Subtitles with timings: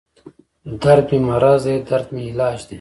[0.83, 2.69] دردمې مرض دی دردمې علاج دی